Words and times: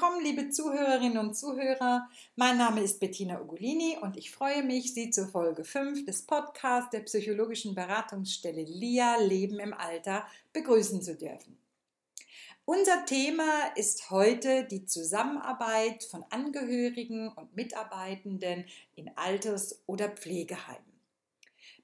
Willkommen, 0.00 0.24
liebe 0.24 0.48
Zuhörerinnen 0.48 1.18
und 1.18 1.34
Zuhörer. 1.34 2.08
Mein 2.34 2.56
Name 2.56 2.80
ist 2.80 3.00
Bettina 3.00 3.38
Ugolini 3.38 3.98
und 4.00 4.16
ich 4.16 4.30
freue 4.30 4.62
mich, 4.62 4.94
Sie 4.94 5.10
zur 5.10 5.28
Folge 5.28 5.62
5 5.62 6.06
des 6.06 6.22
Podcasts 6.22 6.88
der 6.88 7.00
psychologischen 7.00 7.74
Beratungsstelle 7.74 8.62
LIA 8.62 9.18
Leben 9.18 9.58
im 9.58 9.74
Alter 9.74 10.26
begrüßen 10.54 11.02
zu 11.02 11.16
dürfen. 11.16 11.58
Unser 12.64 13.04
Thema 13.04 13.66
ist 13.76 14.10
heute 14.10 14.64
die 14.64 14.86
Zusammenarbeit 14.86 16.02
von 16.04 16.24
Angehörigen 16.30 17.28
und 17.28 17.54
Mitarbeitenden 17.54 18.64
in 18.94 19.10
Alters- 19.18 19.82
oder 19.84 20.08
Pflegeheimen. 20.08 20.98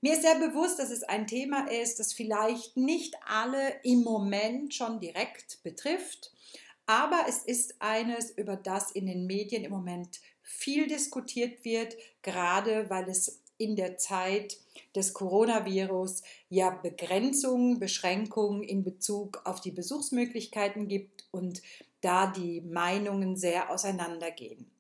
Mir 0.01 0.15
ist 0.15 0.23
sehr 0.23 0.37
bewusst, 0.37 0.79
dass 0.79 0.91
es 0.91 1.03
ein 1.03 1.27
Thema 1.27 1.71
ist, 1.71 2.01
das 2.01 2.15
vielleicht 2.15 2.79
nicht 2.79 3.15
alle 3.27 3.75
im 3.83 4.03
Moment 4.05 4.73
schon 4.73 5.01
direkt 5.01 5.63
betrifft 5.63 6.33
aber 6.87 7.25
es 7.29 7.43
ist 7.43 7.77
eines, 7.81 8.31
über 8.31 8.57
das 8.57 8.93
in 8.93 9.07
den 9.07 9.27
Medien 9.27 9.65
im 9.65 9.73
Moment 9.73 10.21
viel 10.43 10.87
diskutiert 10.87 11.65
wird, 11.65 11.97
gerade 12.23 12.89
weil 12.89 13.09
es 13.09 13.43
in 13.59 13.75
der 13.75 13.97
Zeit 13.97 14.59
des 14.95 15.15
Coronavirus 15.15 16.23
ja 16.49 16.71
Begrenzungen, 16.71 17.79
Beschränkungen 17.79 18.63
in 18.63 18.85
Bezug 18.85 19.43
auf 19.45 19.61
die 19.61 19.71
Besuchsmöglichkeiten 19.71 20.89
gibt 20.89 21.27
und 21.31 21.63
da 22.01 22.27
die 22.27 22.61
Meinungen 22.61 23.37
sehr 23.37 23.71
auseinandergehen. 23.71 24.71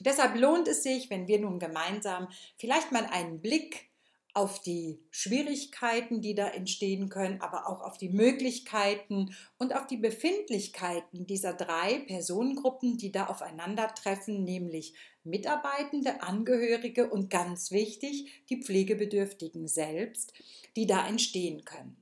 Deshalb 0.00 0.36
lohnt 0.36 0.68
es 0.68 0.82
sich, 0.82 1.10
wenn 1.10 1.28
wir 1.28 1.40
nun 1.40 1.58
gemeinsam 1.58 2.28
vielleicht 2.56 2.92
mal 2.92 3.06
einen 3.06 3.40
Blick 3.40 3.88
auf 4.34 4.60
die 4.60 5.00
Schwierigkeiten, 5.10 6.20
die 6.20 6.34
da 6.34 6.48
entstehen 6.48 7.08
können, 7.08 7.40
aber 7.40 7.68
auch 7.68 7.80
auf 7.82 7.98
die 7.98 8.08
Möglichkeiten 8.08 9.34
und 9.58 9.74
auf 9.74 9.86
die 9.86 9.96
Befindlichkeiten 9.96 11.26
dieser 11.26 11.54
drei 11.54 12.00
Personengruppen, 12.00 12.98
die 12.98 13.12
da 13.12 13.26
aufeinandertreffen, 13.26 14.42
nämlich 14.42 14.94
Mitarbeitende, 15.22 16.22
Angehörige 16.22 17.08
und 17.08 17.30
ganz 17.30 17.70
wichtig, 17.70 18.44
die 18.50 18.60
Pflegebedürftigen 18.60 19.68
selbst, 19.68 20.34
die 20.76 20.86
da 20.86 21.06
entstehen 21.06 21.64
können. 21.64 21.96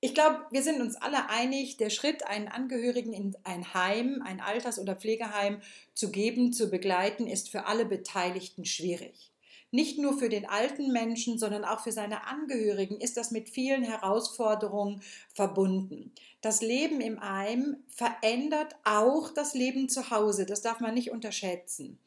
Ich 0.00 0.14
glaube, 0.14 0.46
wir 0.52 0.62
sind 0.62 0.80
uns 0.80 0.94
alle 0.94 1.28
einig, 1.30 1.78
der 1.78 1.90
Schritt, 1.90 2.24
einen 2.26 2.46
Angehörigen 2.46 3.12
in 3.12 3.36
ein 3.42 3.74
Heim, 3.74 4.22
ein 4.24 4.40
Alters- 4.40 4.78
oder 4.78 4.94
Pflegeheim 4.94 5.60
zu 5.94 6.12
geben, 6.12 6.52
zu 6.52 6.70
begleiten, 6.70 7.26
ist 7.26 7.50
für 7.50 7.66
alle 7.66 7.86
Beteiligten 7.86 8.64
schwierig. 8.64 9.32
Nicht 9.72 9.98
nur 9.98 10.16
für 10.16 10.28
den 10.28 10.48
alten 10.48 10.92
Menschen, 10.92 11.38
sondern 11.38 11.64
auch 11.64 11.80
für 11.80 11.92
seine 11.92 12.26
Angehörigen 12.26 13.00
ist 13.00 13.16
das 13.16 13.30
mit 13.30 13.50
vielen 13.50 13.82
Herausforderungen 13.82 15.02
verbunden. 15.34 16.12
Das 16.40 16.62
Leben 16.62 17.00
im 17.00 17.20
Heim 17.20 17.76
verändert 17.88 18.76
auch 18.84 19.30
das 19.30 19.54
Leben 19.54 19.88
zu 19.88 20.10
Hause. 20.10 20.46
Das 20.46 20.62
darf 20.62 20.80
man 20.80 20.94
nicht 20.94 21.10
unterschätzen. 21.10 21.98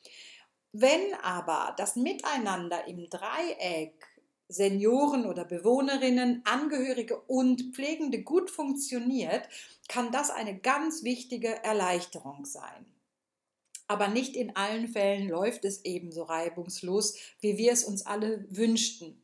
Wenn 0.72 1.14
aber 1.22 1.74
das 1.78 1.96
Miteinander 1.96 2.88
im 2.88 3.10
Dreieck 3.10 4.08
Senioren 4.48 5.26
oder 5.26 5.46
Bewohnerinnen, 5.46 6.42
Angehörige 6.46 7.20
und 7.20 7.76
Pflegende 7.76 8.24
gut 8.24 8.50
funktioniert, 8.50 9.48
kann 9.88 10.12
das 10.12 10.32
eine 10.32 10.58
ganz 10.58 11.04
wichtige 11.04 11.64
Erleichterung 11.64 12.46
sein 12.46 12.86
aber 13.90 14.08
nicht 14.08 14.38
in 14.38 14.56
allen 14.56 14.88
Fällen 14.88 15.28
läuft 15.28 15.66
es 15.66 15.84
ebenso 15.84 16.24
reibungslos, 16.24 17.18
wie 17.42 17.58
wir 17.58 17.74
es 17.74 17.84
uns 17.84 18.06
alle 18.06 18.46
wünschten. 18.50 19.22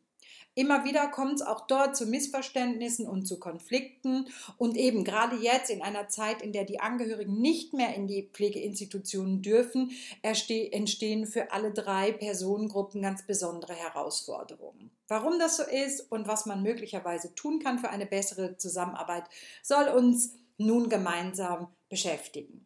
Immer 0.57 0.85
wieder 0.85 1.09
kommt 1.09 1.35
es 1.35 1.41
auch 1.41 1.67
dort 1.67 1.97
zu 1.97 2.05
Missverständnissen 2.05 3.07
und 3.07 3.27
zu 3.27 3.39
Konflikten 3.39 4.27
und 4.57 4.77
eben 4.77 5.03
gerade 5.03 5.35
jetzt 5.35 5.69
in 5.69 5.81
einer 5.81 6.07
Zeit, 6.07 6.41
in 6.41 6.53
der 6.53 6.63
die 6.63 6.79
Angehörigen 6.79 7.41
nicht 7.41 7.73
mehr 7.73 7.93
in 7.93 8.07
die 8.07 8.29
Pflegeinstitutionen 8.31 9.41
dürfen, 9.41 9.91
entstehen 10.21 11.27
für 11.27 11.51
alle 11.51 11.73
drei 11.73 12.13
Personengruppen 12.13 13.01
ganz 13.01 13.27
besondere 13.27 13.73
Herausforderungen. 13.73 14.91
Warum 15.09 15.39
das 15.39 15.57
so 15.57 15.63
ist 15.63 16.09
und 16.09 16.25
was 16.25 16.45
man 16.45 16.63
möglicherweise 16.63 17.35
tun 17.35 17.59
kann 17.59 17.77
für 17.77 17.89
eine 17.89 18.05
bessere 18.05 18.57
Zusammenarbeit, 18.57 19.25
soll 19.61 19.89
uns 19.89 20.37
nun 20.57 20.87
gemeinsam 20.87 21.67
beschäftigen. 21.89 22.64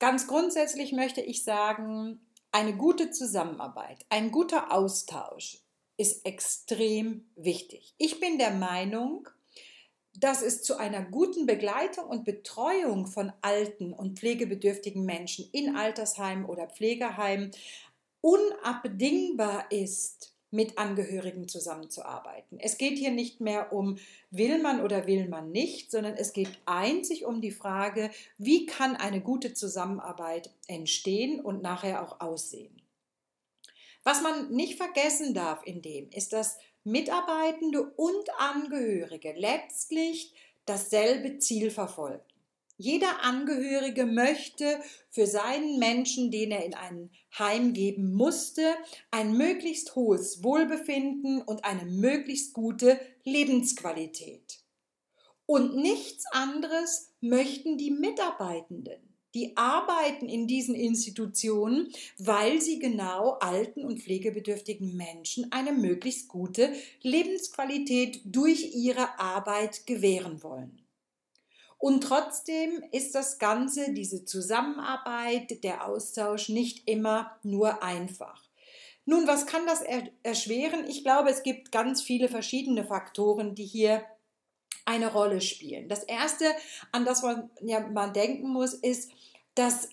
Ganz 0.00 0.26
grundsätzlich 0.26 0.92
möchte 0.92 1.20
ich 1.20 1.44
sagen, 1.44 2.20
eine 2.52 2.74
gute 2.74 3.10
Zusammenarbeit, 3.10 4.06
ein 4.08 4.30
guter 4.30 4.72
Austausch 4.72 5.58
ist 5.98 6.24
extrem 6.24 7.30
wichtig. 7.36 7.94
Ich 7.98 8.18
bin 8.18 8.38
der 8.38 8.52
Meinung, 8.52 9.28
dass 10.14 10.40
es 10.40 10.62
zu 10.62 10.78
einer 10.78 11.02
guten 11.02 11.44
Begleitung 11.44 12.06
und 12.06 12.24
Betreuung 12.24 13.06
von 13.06 13.30
alten 13.42 13.92
und 13.92 14.18
pflegebedürftigen 14.18 15.04
Menschen 15.04 15.50
in 15.52 15.76
Altersheimen 15.76 16.46
oder 16.46 16.66
Pflegeheimen 16.66 17.50
unabdingbar 18.22 19.70
ist, 19.70 20.34
mit 20.50 20.78
Angehörigen 20.78 21.48
zusammenzuarbeiten. 21.48 22.58
Es 22.58 22.76
geht 22.76 22.98
hier 22.98 23.12
nicht 23.12 23.40
mehr 23.40 23.72
um 23.72 23.98
will 24.30 24.60
man 24.60 24.82
oder 24.82 25.06
will 25.06 25.28
man 25.28 25.52
nicht, 25.52 25.90
sondern 25.90 26.14
es 26.14 26.32
geht 26.32 26.50
einzig 26.66 27.24
um 27.24 27.40
die 27.40 27.52
Frage, 27.52 28.10
wie 28.38 28.66
kann 28.66 28.96
eine 28.96 29.20
gute 29.20 29.54
Zusammenarbeit 29.54 30.50
entstehen 30.66 31.40
und 31.40 31.62
nachher 31.62 32.02
auch 32.02 32.20
aussehen. 32.20 32.82
Was 34.02 34.22
man 34.22 34.50
nicht 34.50 34.76
vergessen 34.76 35.34
darf 35.34 35.60
in 35.64 35.82
dem 35.82 36.10
ist, 36.10 36.32
dass 36.32 36.58
Mitarbeitende 36.84 37.82
und 37.82 38.30
Angehörige 38.38 39.34
letztlich 39.36 40.34
dasselbe 40.64 41.38
Ziel 41.38 41.70
verfolgen. 41.70 42.24
Jeder 42.80 43.22
Angehörige 43.22 44.06
möchte 44.06 44.80
für 45.10 45.26
seinen 45.26 45.78
Menschen, 45.78 46.30
den 46.30 46.50
er 46.50 46.64
in 46.64 46.72
ein 46.72 47.10
Heim 47.38 47.74
geben 47.74 48.14
musste, 48.14 48.62
ein 49.10 49.36
möglichst 49.36 49.96
hohes 49.96 50.42
Wohlbefinden 50.42 51.42
und 51.42 51.66
eine 51.66 51.84
möglichst 51.84 52.54
gute 52.54 52.98
Lebensqualität. 53.22 54.60
Und 55.44 55.76
nichts 55.76 56.24
anderes 56.32 57.12
möchten 57.20 57.76
die 57.76 57.90
Mitarbeitenden. 57.90 59.14
Die 59.34 59.58
arbeiten 59.58 60.26
in 60.30 60.46
diesen 60.46 60.74
Institutionen, 60.74 61.92
weil 62.16 62.62
sie 62.62 62.78
genau 62.78 63.32
alten 63.40 63.84
und 63.84 64.00
pflegebedürftigen 64.00 64.96
Menschen 64.96 65.52
eine 65.52 65.72
möglichst 65.72 66.28
gute 66.28 66.72
Lebensqualität 67.02 68.22
durch 68.24 68.74
ihre 68.74 69.20
Arbeit 69.20 69.86
gewähren 69.86 70.42
wollen. 70.42 70.79
Und 71.80 72.02
trotzdem 72.02 72.84
ist 72.92 73.14
das 73.14 73.38
Ganze, 73.38 73.94
diese 73.94 74.26
Zusammenarbeit, 74.26 75.64
der 75.64 75.86
Austausch 75.86 76.50
nicht 76.50 76.86
immer 76.86 77.38
nur 77.42 77.82
einfach. 77.82 78.44
Nun, 79.06 79.26
was 79.26 79.46
kann 79.46 79.66
das 79.66 79.82
erschweren? 80.22 80.86
Ich 80.86 81.02
glaube, 81.02 81.30
es 81.30 81.42
gibt 81.42 81.72
ganz 81.72 82.02
viele 82.02 82.28
verschiedene 82.28 82.84
Faktoren, 82.84 83.54
die 83.54 83.64
hier 83.64 84.04
eine 84.84 85.10
Rolle 85.10 85.40
spielen. 85.40 85.88
Das 85.88 86.04
Erste, 86.04 86.44
an 86.92 87.06
das 87.06 87.22
man, 87.22 87.50
ja, 87.62 87.80
man 87.80 88.12
denken 88.12 88.50
muss, 88.50 88.74
ist, 88.74 89.10
dass 89.54 89.88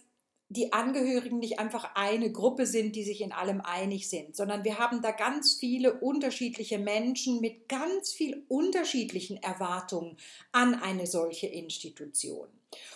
die 0.49 0.71
Angehörigen 0.71 1.39
nicht 1.39 1.59
einfach 1.59 1.95
eine 1.95 2.31
Gruppe 2.31 2.65
sind, 2.65 2.95
die 2.95 3.03
sich 3.03 3.21
in 3.21 3.33
allem 3.33 3.61
einig 3.61 4.09
sind, 4.09 4.35
sondern 4.35 4.63
wir 4.63 4.79
haben 4.79 5.01
da 5.01 5.11
ganz 5.11 5.55
viele 5.55 5.99
unterschiedliche 5.99 6.79
Menschen 6.79 7.41
mit 7.41 7.67
ganz 7.67 8.13
viel 8.13 8.43
unterschiedlichen 8.47 9.41
Erwartungen 9.43 10.17
an 10.53 10.75
eine 10.75 11.05
solche 11.05 11.47
Institution. 11.47 12.47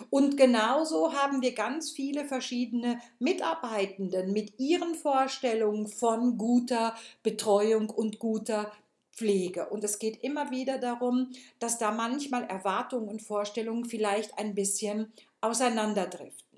Und 0.10 0.38
genauso 0.38 1.14
haben 1.14 1.42
wir 1.42 1.54
ganz 1.54 1.92
viele 1.92 2.26
verschiedene 2.26 3.00
Mitarbeitenden 3.20 4.32
mit 4.34 4.60
ihren 4.60 4.96
Vorstellungen 4.96 5.88
von 5.88 6.38
guter 6.38 6.96
Betreuung 7.24 7.90
und 7.90 8.20
guter 8.20 8.72
Pflege. 9.14 9.70
Und 9.70 9.84
es 9.84 10.00
geht 10.00 10.24
immer 10.24 10.52
wieder 10.52 10.78
darum, 10.78 11.32
dass 11.60 11.78
da 11.78 11.92
manchmal 11.92 12.44
Erwartungen 12.46 13.10
und 13.10 13.22
Vorstellungen 13.22 13.86
vielleicht 13.86 14.38
ein 14.38 14.56
bisschen 14.56 15.12
auseinanderdriften. 15.42 16.51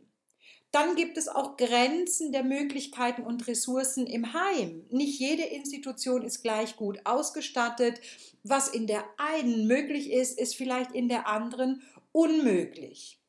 Dann 0.74 0.96
gibt 0.96 1.20
es 1.20 1.28
auch 1.28 1.56
Grenzen 1.56 2.32
der 2.32 2.44
Möglichkeiten 2.44 3.22
und 3.22 3.48
Ressourcen 3.48 4.08
im 4.08 4.34
Heim. 4.34 4.84
Nicht 4.90 5.20
jede 5.20 5.44
Institution 5.44 6.24
ist 6.24 6.42
gleich 6.42 6.78
gut 6.78 7.00
ausgestattet. 7.06 8.02
Was 8.42 8.70
in 8.70 8.88
der 8.88 9.06
einen 9.18 9.68
möglich 9.68 10.12
ist, 10.12 10.40
ist 10.40 10.56
vielleicht 10.56 10.92
in 10.94 11.10
der 11.10 11.28
anderen 11.28 11.84
unmöglich. 12.12 13.20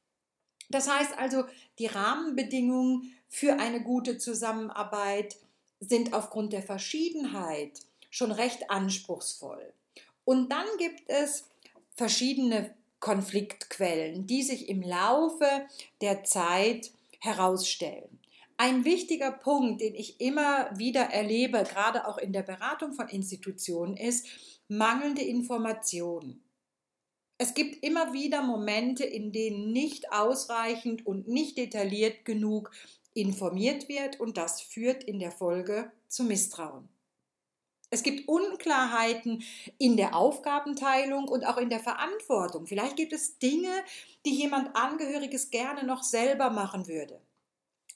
Das 0.70 0.88
heißt 0.90 1.18
also, 1.18 1.44
die 1.78 1.84
Rahmenbedingungen 1.84 3.14
für 3.28 3.60
eine 3.60 3.82
gute 3.82 4.16
Zusammenarbeit 4.16 5.36
sind 5.80 6.14
aufgrund 6.14 6.54
der 6.54 6.62
Verschiedenheit 6.62 7.78
schon 8.08 8.32
recht 8.32 8.70
anspruchsvoll. 8.70 9.70
Und 10.24 10.50
dann 10.50 10.66
gibt 10.78 11.02
es 11.10 11.44
verschiedene 11.94 12.74
Konfliktquellen, 13.00 14.26
die 14.26 14.42
sich 14.42 14.70
im 14.70 14.80
Laufe 14.80 15.66
der 16.00 16.24
Zeit 16.24 16.90
herausstellen. 17.24 18.20
Ein 18.56 18.84
wichtiger 18.84 19.32
Punkt, 19.32 19.80
den 19.80 19.94
ich 19.94 20.20
immer 20.20 20.70
wieder 20.78 21.02
erlebe, 21.02 21.64
gerade 21.64 22.06
auch 22.06 22.18
in 22.18 22.32
der 22.32 22.42
Beratung 22.42 22.92
von 22.92 23.08
Institutionen, 23.08 23.96
ist 23.96 24.26
mangelnde 24.68 25.22
Informationen. 25.22 26.44
Es 27.36 27.54
gibt 27.54 27.82
immer 27.82 28.12
wieder 28.12 28.42
Momente, 28.42 29.04
in 29.04 29.32
denen 29.32 29.72
nicht 29.72 30.12
ausreichend 30.12 31.04
und 31.04 31.26
nicht 31.26 31.58
detailliert 31.58 32.24
genug 32.24 32.70
informiert 33.12 33.88
wird 33.88 34.20
und 34.20 34.36
das 34.36 34.60
führt 34.60 35.02
in 35.02 35.18
der 35.18 35.32
Folge 35.32 35.90
zu 36.08 36.22
Misstrauen. 36.22 36.88
Es 37.94 38.02
gibt 38.02 38.26
Unklarheiten 38.26 39.44
in 39.78 39.96
der 39.96 40.16
Aufgabenteilung 40.16 41.28
und 41.28 41.46
auch 41.46 41.58
in 41.58 41.70
der 41.70 41.78
Verantwortung. 41.78 42.66
Vielleicht 42.66 42.96
gibt 42.96 43.12
es 43.12 43.38
Dinge, 43.38 43.70
die 44.26 44.34
jemand 44.34 44.74
Angehöriges 44.74 45.50
gerne 45.50 45.84
noch 45.84 46.02
selber 46.02 46.50
machen 46.50 46.88
würde, 46.88 47.20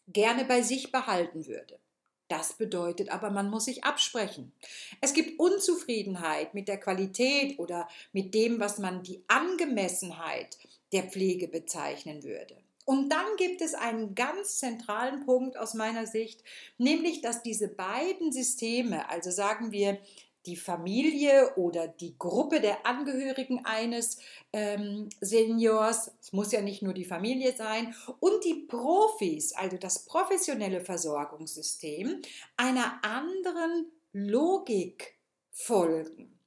gerne 0.07 0.45
bei 0.45 0.63
sich 0.63 0.93
behalten 0.93 1.49
würde. 1.49 1.81
Das 2.29 2.53
bedeutet 2.53 3.09
aber, 3.09 3.31
man 3.31 3.51
muss 3.51 3.65
sich 3.65 3.83
absprechen. 3.83 4.53
Es 5.01 5.15
gibt 5.15 5.41
Unzufriedenheit 5.41 6.55
mit 6.55 6.69
der 6.69 6.79
Qualität 6.79 7.59
oder 7.59 7.89
mit 8.13 8.35
dem, 8.35 8.61
was 8.61 8.79
man 8.79 9.03
die 9.03 9.25
Angemessenheit 9.27 10.59
der 10.93 11.11
Pflege 11.11 11.49
bezeichnen 11.49 12.23
würde. 12.23 12.57
Und 12.89 13.11
dann 13.11 13.37
gibt 13.37 13.61
es 13.61 13.75
einen 13.75 14.15
ganz 14.15 14.61
zentralen 14.61 15.27
Punkt 15.27 15.59
aus 15.59 15.75
meiner 15.75 16.07
Sicht, 16.07 16.43
nämlich 16.79 17.21
dass 17.21 17.43
diese 17.43 17.69
beiden 17.69 18.33
Systeme, 18.33 19.11
also 19.11 19.31
sagen 19.31 19.73
wir 19.73 19.99
die 20.47 20.57
Familie 20.57 21.55
oder 21.57 21.87
die 21.87 22.17
Gruppe 22.19 22.63
der 22.63 22.87
Angehörigen 22.87 23.67
eines 23.67 24.21
ähm, 24.55 25.11
Seniors, 25.21 26.13
es 26.19 26.33
muss 26.33 26.51
ja 26.51 26.63
nicht 26.63 26.81
nur 26.81 26.95
die 26.95 27.05
Familie 27.05 27.55
sein, 27.55 27.95
und 28.21 28.43
die 28.47 28.55
Profis, 28.67 29.53
also 29.53 29.77
das 29.77 30.07
professionelle 30.07 30.81
Versorgungssystem, 30.81 32.23
einer 32.57 33.05
anderen 33.05 33.93
Logik 34.15 35.19
folgen. 35.51 36.41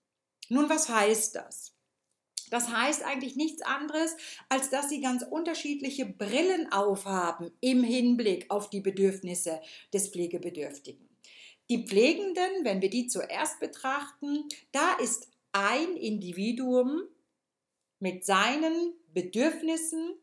Nun, 0.49 0.67
was 0.71 0.89
heißt 0.89 1.35
das? 1.35 1.70
Das 2.51 2.69
heißt 2.69 3.03
eigentlich 3.03 3.35
nichts 3.35 3.63
anderes, 3.63 4.15
als 4.49 4.69
dass 4.69 4.89
sie 4.89 5.01
ganz 5.01 5.23
unterschiedliche 5.23 6.05
Brillen 6.05 6.71
aufhaben 6.71 7.51
im 7.61 7.81
Hinblick 7.81 8.51
auf 8.51 8.69
die 8.69 8.81
Bedürfnisse 8.81 9.61
des 9.93 10.09
Pflegebedürftigen. 10.09 11.09
Die 11.69 11.87
Pflegenden, 11.87 12.63
wenn 12.63 12.81
wir 12.81 12.89
die 12.89 13.07
zuerst 13.07 13.61
betrachten, 13.61 14.43
da 14.73 14.97
ist 15.01 15.29
ein 15.53 15.95
Individuum 15.95 17.03
mit 17.99 18.25
seinen 18.25 18.93
Bedürfnissen 19.13 20.13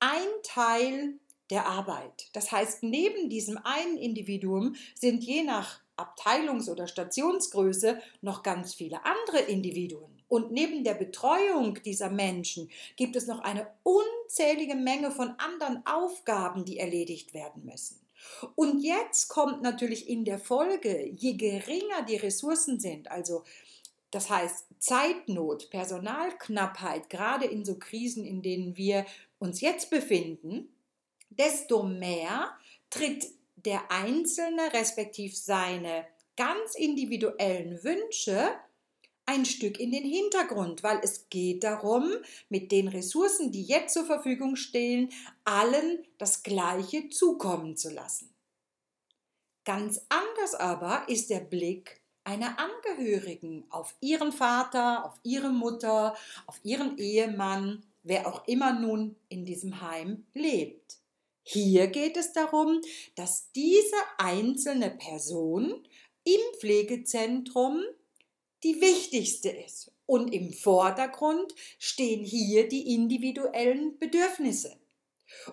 ein 0.00 0.26
Teil 0.42 1.20
der 1.50 1.66
Arbeit. 1.66 2.28
Das 2.32 2.50
heißt, 2.50 2.82
neben 2.82 3.30
diesem 3.30 3.56
einen 3.58 3.98
Individuum 3.98 4.74
sind 4.96 5.22
je 5.22 5.44
nach 5.44 5.80
Abteilungs- 5.96 6.68
oder 6.68 6.88
Stationsgröße 6.88 8.00
noch 8.20 8.42
ganz 8.42 8.74
viele 8.74 9.04
andere 9.04 9.38
Individuen. 9.38 10.17
Und 10.28 10.52
neben 10.52 10.84
der 10.84 10.94
Betreuung 10.94 11.82
dieser 11.82 12.10
Menschen 12.10 12.70
gibt 12.96 13.16
es 13.16 13.26
noch 13.26 13.40
eine 13.40 13.66
unzählige 13.82 14.74
Menge 14.74 15.10
von 15.10 15.30
anderen 15.38 15.84
Aufgaben, 15.86 16.64
die 16.64 16.78
erledigt 16.78 17.34
werden 17.34 17.64
müssen. 17.64 17.98
Und 18.54 18.82
jetzt 18.82 19.28
kommt 19.28 19.62
natürlich 19.62 20.08
in 20.08 20.24
der 20.24 20.38
Folge, 20.38 21.08
je 21.08 21.34
geringer 21.34 22.02
die 22.06 22.16
Ressourcen 22.16 22.78
sind, 22.78 23.10
also 23.10 23.44
das 24.10 24.30
heißt 24.30 24.66
Zeitnot, 24.78 25.70
Personalknappheit, 25.70 27.10
gerade 27.10 27.46
in 27.46 27.64
so 27.64 27.78
Krisen, 27.78 28.24
in 28.24 28.42
denen 28.42 28.76
wir 28.76 29.06
uns 29.38 29.60
jetzt 29.60 29.90
befinden, 29.90 30.68
desto 31.30 31.82
mehr 31.82 32.50
tritt 32.90 33.26
der 33.56 33.90
Einzelne 33.90 34.72
respektive 34.72 35.34
seine 35.34 36.06
ganz 36.36 36.74
individuellen 36.74 37.82
Wünsche 37.82 38.50
ein 39.28 39.44
Stück 39.44 39.78
in 39.78 39.92
den 39.92 40.04
Hintergrund, 40.04 40.82
weil 40.82 41.00
es 41.02 41.28
geht 41.28 41.62
darum, 41.62 42.10
mit 42.48 42.72
den 42.72 42.88
Ressourcen, 42.88 43.52
die 43.52 43.62
jetzt 43.62 43.92
zur 43.92 44.06
Verfügung 44.06 44.56
stehen, 44.56 45.10
allen 45.44 45.98
das 46.16 46.42
Gleiche 46.42 47.10
zukommen 47.10 47.76
zu 47.76 47.90
lassen. 47.90 48.34
Ganz 49.64 50.00
anders 50.08 50.54
aber 50.54 51.06
ist 51.08 51.28
der 51.28 51.40
Blick 51.40 52.00
einer 52.24 52.56
Angehörigen 52.58 53.66
auf 53.68 53.94
ihren 54.00 54.32
Vater, 54.32 55.04
auf 55.04 55.20
ihre 55.22 55.50
Mutter, 55.50 56.16
auf 56.46 56.58
ihren 56.62 56.96
Ehemann, 56.96 57.84
wer 58.02 58.26
auch 58.26 58.48
immer 58.48 58.72
nun 58.72 59.14
in 59.28 59.44
diesem 59.44 59.82
Heim 59.82 60.24
lebt. 60.32 60.96
Hier 61.42 61.88
geht 61.88 62.16
es 62.16 62.32
darum, 62.32 62.80
dass 63.14 63.52
diese 63.52 63.96
einzelne 64.16 64.90
Person 64.90 65.86
im 66.24 66.40
Pflegezentrum 66.58 67.82
die 68.62 68.80
wichtigste 68.80 69.50
ist. 69.50 69.92
Und 70.06 70.32
im 70.32 70.52
Vordergrund 70.52 71.54
stehen 71.78 72.24
hier 72.24 72.68
die 72.68 72.94
individuellen 72.94 73.98
Bedürfnisse. 73.98 74.78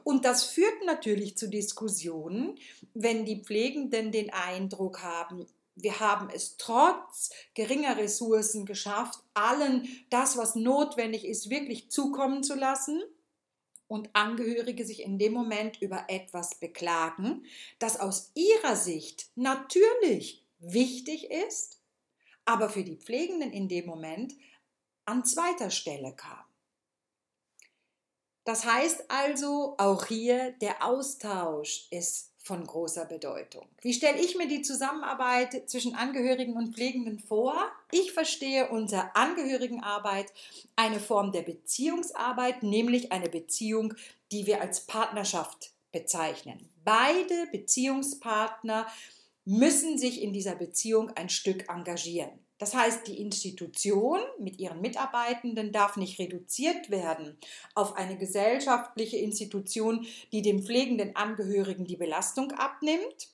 Und 0.04 0.24
das 0.26 0.46
führt 0.46 0.86
natürlich 0.86 1.38
zu 1.38 1.50
Diskussionen, 1.50 2.58
wenn 2.94 3.26
die 3.26 3.44
Pflegenden 3.44 4.12
den 4.12 4.32
Eindruck 4.32 5.04
haben, 5.04 5.46
wir 5.76 6.00
haben 6.00 6.30
es 6.34 6.56
trotz 6.58 7.32
geringer 7.54 7.98
Ressourcen 7.98 8.66
geschafft, 8.66 9.20
allen 9.34 9.88
das, 10.10 10.38
was 10.38 10.56
notwendig 10.56 11.26
ist, 11.26 11.50
wirklich 11.50 11.92
zukommen 11.92 12.44
zu 12.44 12.56
lassen 12.56 13.04
und 13.88 14.10
Angehörige 14.14 14.86
sich 14.86 15.04
in 15.04 15.20
dem 15.20 15.34
Moment 15.34 15.82
über 15.82 16.06
etwas 16.08 16.60
beklagen, 16.60 17.46
das 17.78 18.00
aus 18.00 18.32
ihrer 18.36 18.76
Sicht 18.76 19.28
natürlich 19.36 20.46
wichtig 20.60 21.30
ist, 21.30 21.75
aber 22.46 22.70
für 22.70 22.84
die 22.84 22.98
Pflegenden 22.98 23.52
in 23.52 23.68
dem 23.68 23.86
Moment 23.86 24.34
an 25.06 25.26
zweiter 25.26 25.70
Stelle 25.70 26.16
kam. 26.16 26.44
Das 28.46 28.64
heißt 28.64 29.06
also, 29.10 29.76
auch 29.78 30.06
hier 30.06 30.52
der 30.62 30.86
Austausch 30.86 31.88
ist 31.90 32.32
von 32.46 32.64
großer 32.64 33.06
Bedeutung. 33.06 33.68
Wie 33.82 33.94
stelle 33.94 34.22
ich 34.22 34.38
mir 34.38 34.48
die 34.48 34.62
Zusammenarbeit 34.62 35.68
zwischen 35.68 35.96
Angehörigen 35.96 36.56
und 36.56 36.76
Pflegenden 36.76 37.18
vor? 37.18 37.56
Ich 37.92 38.12
verstehe 38.12 38.70
unter 38.70 39.16
Angehörigenarbeit 39.18 40.32
eine 40.76 41.00
Form 41.00 41.32
der 41.32 41.42
Beziehungsarbeit, 41.42 42.62
nämlich 42.62 43.12
eine 43.12 43.30
Beziehung, 43.30 43.96
die 44.32 44.46
wir 44.46 44.62
als 44.62 44.86
Partnerschaft 44.86 45.72
bezeichnen. 45.92 46.70
Beide 46.84 47.48
Beziehungspartner 47.52 48.86
müssen 49.46 49.98
sich 49.98 50.22
in 50.22 50.34
dieser 50.34 50.56
Beziehung 50.56 51.10
ein 51.16 51.30
Stück 51.30 51.68
engagieren. 51.68 52.45
Das 52.66 52.74
heißt, 52.74 53.06
die 53.06 53.22
Institution 53.22 54.22
mit 54.40 54.58
ihren 54.58 54.82
Mitarbeitenden 54.82 55.72
darf 55.72 55.98
nicht 55.98 56.18
reduziert 56.18 56.90
werden 56.90 57.38
auf 57.76 57.96
eine 57.96 58.18
gesellschaftliche 58.18 59.18
Institution, 59.18 60.08
die 60.32 60.42
dem 60.42 60.64
pflegenden 60.64 61.16
Angehörigen 61.16 61.86
die 61.86 61.96
Belastung 61.96 62.54
abnimmt. 62.54 63.30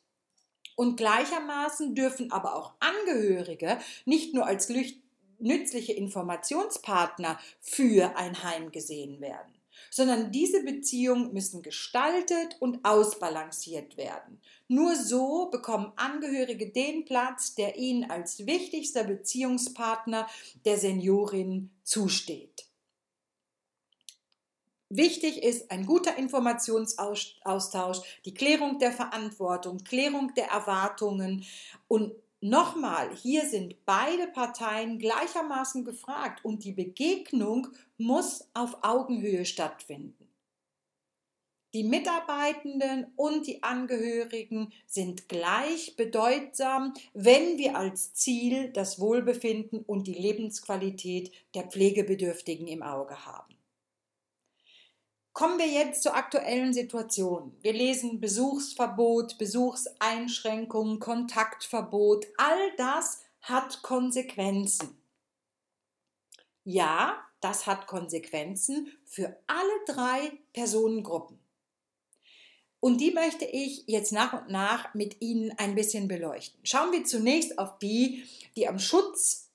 Und 0.76 0.98
gleichermaßen 0.98 1.96
dürfen 1.96 2.30
aber 2.34 2.56
auch 2.56 2.74
Angehörige 2.82 3.78
nicht 4.04 4.34
nur 4.34 4.48
als 4.48 4.70
nützliche 5.40 5.94
Informationspartner 5.94 7.40
für 7.62 8.18
ein 8.18 8.44
Heim 8.44 8.74
gesehen 8.74 9.22
werden 9.22 9.61
sondern 9.92 10.32
diese 10.32 10.64
Beziehungen 10.64 11.34
müssen 11.34 11.62
gestaltet 11.62 12.56
und 12.60 12.84
ausbalanciert 12.84 13.98
werden. 13.98 14.42
Nur 14.68 14.96
so 14.96 15.50
bekommen 15.52 15.92
Angehörige 15.98 16.72
den 16.72 17.06
Platz, 17.06 17.54
der 17.56 17.78
ihnen 17.78 18.10
als 18.10 18.46
wichtigster 18.48 19.04
Beziehungspartner 19.04 20.28
der 20.66 20.78
Seniorin 20.78 21.70
zusteht. 21.84 22.66
Wichtig 24.94 25.44
ist 25.44 25.72
ein 25.72 25.86
guter 25.86 26.18
Informationsaustausch, 26.18 28.02
die 28.26 28.34
Klärung 28.34 28.80
der 28.80 28.92
Verantwortung, 28.92 29.78
Klärung 29.84 30.34
der 30.36 30.48
Erwartungen 30.48 31.46
und 31.88 32.14
Nochmal, 32.44 33.16
hier 33.16 33.48
sind 33.48 33.86
beide 33.86 34.26
Parteien 34.26 34.98
gleichermaßen 34.98 35.86
gefragt 35.86 36.44
und 36.44 36.64
die 36.64 36.72
Begegnung 36.72 37.68
muss 37.98 38.50
auf 38.56 38.80
Augenhöhe 38.82 39.46
stattfinden. 39.46 40.28
Die 41.76 41.84
Mitarbeitenden 41.84 43.14
und 43.16 43.46
die 43.46 43.62
Angehörigen 43.62 44.74
sind 44.88 45.30
gleich 45.30 45.96
bedeutsam, 45.96 46.96
wenn 47.14 47.60
wir 47.60 47.78
als 47.78 48.16
Ziel 48.16 48.72
das 48.72 49.00
Wohlbefinden 49.00 49.80
und 49.80 50.08
die 50.08 50.16
Lebensqualität 50.16 51.32
der 51.54 51.64
Pflegebedürftigen 51.64 52.68
im 52.68 52.82
Auge 52.82 53.24
haben. 53.26 53.56
Kommen 55.34 55.60
wir 55.60 55.68
jetzt 55.68 56.04
zur 56.04 56.16
aktuellen 56.16 56.74
Situation. 56.74 57.56
Wir 57.62 57.72
lesen 57.72 58.20
Besuchsverbot, 58.20 59.38
Besuchseinschränkungen, 59.38 61.00
Kontaktverbot. 61.00 62.28
All 62.38 62.76
das 62.76 63.22
hat 63.42 63.82
Konsequenzen. 63.82 65.02
Ja, 66.64 67.18
das 67.40 67.66
hat 67.66 67.88
Konsequenzen 67.88 68.92
für 69.06 69.38
alle 69.48 69.86
drei 69.88 70.32
Personengruppen. 70.54 71.40
Und 72.82 73.00
die 73.00 73.12
möchte 73.12 73.46
ich 73.46 73.86
jetzt 73.88 74.12
nach 74.12 74.34
und 74.34 74.50
nach 74.50 74.94
mit 74.94 75.22
Ihnen 75.22 75.52
ein 75.58 75.76
bisschen 75.76 76.08
beleuchten. 76.08 76.60
Schauen 76.64 76.92
wir 76.92 77.06
zunächst 77.06 77.58
auf 77.58 77.78
die, 77.80 78.26
die 78.56 78.68
am 78.68 78.80
Schutz 78.80 79.51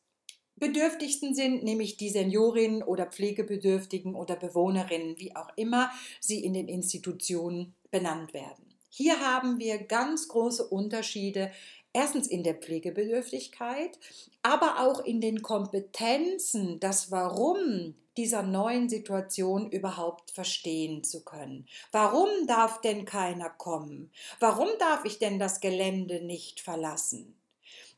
Bedürftigsten 0.57 1.35
sind, 1.35 1.63
nämlich 1.65 1.97
die 1.97 2.11
Seniorinnen 2.11 2.83
oder 2.83 3.07
Pflegebedürftigen 3.07 4.15
oder 4.15 4.37
Bewohnerinnen, 4.37 5.19
wie 5.19 5.37
auch 5.37 5.51
immer 5.57 5.91
sie 6.21 6.45
in 6.45 6.55
den 6.55 6.69
Institutionen 6.69 7.75
benannt 7.91 8.33
werden. 8.33 8.75
Hier 8.89 9.21
haben 9.21 9.59
wir 9.59 9.79
ganz 9.79 10.29
große 10.29 10.67
Unterschiede 10.67 11.53
erstens 11.93 12.27
in 12.27 12.43
der 12.43 12.55
Pflegebedürftigkeit, 12.55 13.99
aber 14.43 14.81
auch 14.81 15.05
in 15.05 15.21
den 15.21 15.43
Kompetenzen, 15.43 16.81
das 16.81 17.11
Warum 17.11 17.95
dieser 18.17 18.43
neuen 18.43 18.89
Situation 18.89 19.71
überhaupt 19.71 20.31
verstehen 20.31 21.05
zu 21.05 21.25
können. 21.25 21.67
Warum 21.93 22.29
darf 22.47 22.81
denn 22.81 23.05
keiner 23.05 23.51
kommen? 23.51 24.11
Warum 24.41 24.69
darf 24.79 25.05
ich 25.05 25.19
denn 25.19 25.39
das 25.39 25.61
Gelände 25.61 26.25
nicht 26.25 26.61
verlassen? 26.61 27.35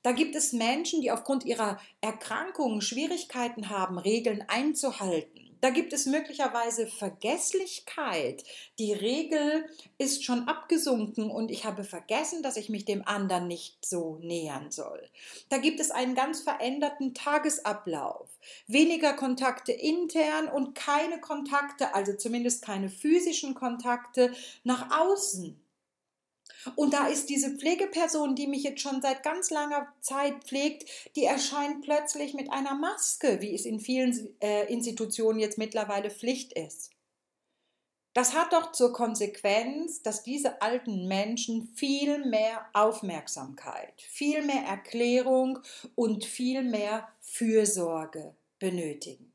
Da 0.08 0.14
gibt 0.14 0.36
es 0.36 0.54
Menschen, 0.54 1.02
die 1.02 1.10
aufgrund 1.10 1.44
ihrer 1.44 1.78
Erkrankungen 2.00 2.80
Schwierigkeiten 2.80 3.68
haben, 3.68 3.98
Regeln 3.98 4.42
einzuhalten. 4.48 5.54
Da 5.60 5.68
gibt 5.68 5.92
es 5.92 6.06
möglicherweise 6.06 6.86
Vergesslichkeit. 6.86 8.42
Die 8.78 8.94
Regel 8.94 9.66
ist 9.98 10.24
schon 10.24 10.48
abgesunken 10.48 11.30
und 11.30 11.50
ich 11.50 11.66
habe 11.66 11.84
vergessen, 11.84 12.42
dass 12.42 12.56
ich 12.56 12.70
mich 12.70 12.86
dem 12.86 13.06
anderen 13.06 13.48
nicht 13.48 13.84
so 13.84 14.16
nähern 14.22 14.70
soll. 14.70 15.10
Da 15.50 15.58
gibt 15.58 15.78
es 15.78 15.90
einen 15.90 16.14
ganz 16.14 16.40
veränderten 16.40 17.12
Tagesablauf. 17.12 18.30
Weniger 18.66 19.12
Kontakte 19.12 19.72
intern 19.72 20.48
und 20.48 20.74
keine 20.74 21.20
Kontakte, 21.20 21.94
also 21.94 22.14
zumindest 22.14 22.62
keine 22.62 22.88
physischen 22.88 23.52
Kontakte 23.52 24.32
nach 24.64 25.02
außen. 25.02 25.60
Und 26.74 26.92
da 26.92 27.06
ist 27.06 27.28
diese 27.28 27.56
Pflegeperson, 27.56 28.34
die 28.34 28.46
mich 28.46 28.62
jetzt 28.62 28.80
schon 28.80 29.00
seit 29.00 29.22
ganz 29.22 29.50
langer 29.50 29.92
Zeit 30.00 30.44
pflegt, 30.44 30.88
die 31.16 31.24
erscheint 31.24 31.82
plötzlich 31.82 32.34
mit 32.34 32.52
einer 32.52 32.74
Maske, 32.74 33.40
wie 33.40 33.54
es 33.54 33.64
in 33.64 33.80
vielen 33.80 34.34
äh, 34.40 34.72
Institutionen 34.72 35.38
jetzt 35.38 35.58
mittlerweile 35.58 36.10
Pflicht 36.10 36.52
ist. 36.52 36.90
Das 38.14 38.34
hat 38.34 38.52
doch 38.52 38.72
zur 38.72 38.92
Konsequenz, 38.92 40.02
dass 40.02 40.24
diese 40.24 40.60
alten 40.60 41.06
Menschen 41.06 41.68
viel 41.76 42.24
mehr 42.24 42.66
Aufmerksamkeit, 42.72 43.94
viel 44.02 44.44
mehr 44.44 44.64
Erklärung 44.64 45.60
und 45.94 46.24
viel 46.24 46.64
mehr 46.64 47.08
Fürsorge 47.20 48.34
benötigen. 48.58 49.32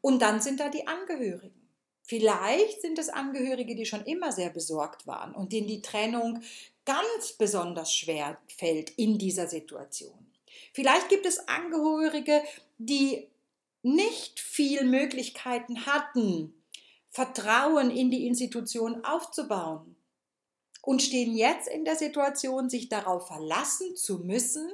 Und 0.00 0.22
dann 0.22 0.40
sind 0.40 0.58
da 0.58 0.68
die 0.70 0.88
Angehörigen. 0.88 1.63
Vielleicht 2.06 2.82
sind 2.82 2.98
es 2.98 3.08
Angehörige, 3.08 3.74
die 3.74 3.86
schon 3.86 4.04
immer 4.04 4.30
sehr 4.30 4.50
besorgt 4.50 5.06
waren 5.06 5.34
und 5.34 5.52
denen 5.52 5.66
die 5.66 5.80
Trennung 5.80 6.42
ganz 6.84 7.32
besonders 7.32 7.94
schwer 7.94 8.38
fällt 8.46 8.90
in 8.90 9.18
dieser 9.18 9.48
Situation. 9.48 10.26
Vielleicht 10.74 11.08
gibt 11.08 11.24
es 11.24 11.48
Angehörige, 11.48 12.42
die 12.76 13.26
nicht 13.82 14.38
viel 14.38 14.84
Möglichkeiten 14.84 15.86
hatten, 15.86 16.54
Vertrauen 17.10 17.90
in 17.90 18.10
die 18.10 18.26
Institution 18.26 19.04
aufzubauen 19.04 19.96
und 20.82 21.00
stehen 21.00 21.34
jetzt 21.34 21.68
in 21.68 21.84
der 21.84 21.96
Situation, 21.96 22.68
sich 22.68 22.88
darauf 22.88 23.28
verlassen 23.28 23.96
zu 23.96 24.18
müssen, 24.18 24.70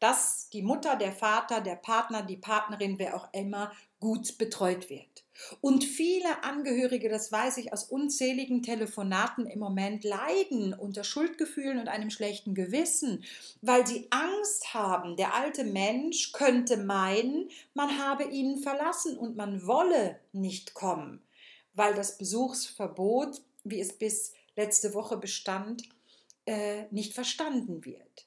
dass 0.00 0.48
die 0.50 0.62
Mutter, 0.62 0.96
der 0.96 1.12
Vater, 1.12 1.60
der 1.60 1.76
Partner, 1.76 2.22
die 2.22 2.36
Partnerin, 2.36 2.98
wer 2.98 3.14
auch 3.16 3.28
immer, 3.32 3.72
gut 4.00 4.38
betreut 4.38 4.90
wird. 4.90 5.11
Und 5.60 5.84
viele 5.84 6.44
Angehörige, 6.44 7.08
das 7.08 7.30
weiß 7.30 7.58
ich 7.58 7.72
aus 7.72 7.84
unzähligen 7.84 8.62
Telefonaten 8.62 9.46
im 9.46 9.58
Moment, 9.58 10.04
leiden 10.04 10.74
unter 10.74 11.04
Schuldgefühlen 11.04 11.78
und 11.78 11.88
einem 11.88 12.10
schlechten 12.10 12.54
Gewissen, 12.54 13.24
weil 13.60 13.86
sie 13.86 14.06
Angst 14.10 14.74
haben, 14.74 15.16
der 15.16 15.34
alte 15.34 15.64
Mensch 15.64 16.32
könnte 16.32 16.76
meinen, 16.76 17.48
man 17.74 17.98
habe 17.98 18.24
ihn 18.24 18.58
verlassen 18.58 19.16
und 19.16 19.36
man 19.36 19.66
wolle 19.66 20.18
nicht 20.32 20.74
kommen, 20.74 21.22
weil 21.74 21.94
das 21.94 22.18
Besuchsverbot, 22.18 23.40
wie 23.64 23.80
es 23.80 23.92
bis 23.92 24.32
letzte 24.56 24.94
Woche 24.94 25.16
bestand, 25.16 25.82
äh, 26.46 26.84
nicht 26.90 27.14
verstanden 27.14 27.84
wird. 27.84 28.26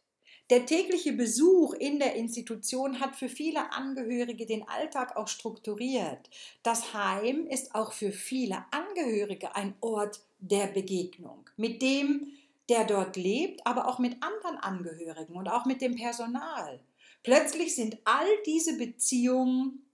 Der 0.51 0.67
tägliche 0.67 1.13
Besuch 1.13 1.73
in 1.73 1.97
der 1.97 2.15
Institution 2.15 2.99
hat 2.99 3.15
für 3.15 3.29
viele 3.29 3.71
Angehörige 3.71 4.45
den 4.45 4.67
Alltag 4.67 5.17
auch 5.17 5.27
strukturiert. 5.27 6.29
Das 6.61 6.93
Heim 6.93 7.47
ist 7.47 7.73
auch 7.73 7.93
für 7.93 8.11
viele 8.11 8.63
Angehörige 8.69 9.55
ein 9.55 9.73
Ort 9.81 10.19
der 10.37 10.67
Begegnung 10.67 11.49
mit 11.57 11.81
dem, 11.81 12.27
der 12.69 12.85
dort 12.85 13.15
lebt, 13.15 13.65
aber 13.65 13.87
auch 13.87 13.97
mit 13.97 14.21
anderen 14.21 14.57
Angehörigen 14.57 15.35
und 15.35 15.47
auch 15.47 15.65
mit 15.65 15.81
dem 15.81 15.95
Personal. 15.95 16.79
Plötzlich 17.23 17.73
sind 17.75 17.97
all 18.03 18.27
diese 18.45 18.77
Beziehungen 18.77 19.85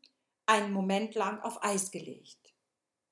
einen 0.46 0.74
Moment 0.74 1.16
lang 1.16 1.40
auf 1.40 1.64
Eis 1.64 1.92
gelegt. 1.92 2.54